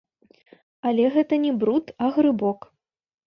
[0.91, 2.59] Але гэта не бруд, а грыбок.